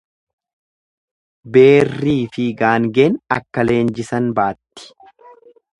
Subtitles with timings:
[1.57, 4.91] Beerriifi gaangeen akka leenjisan baatti.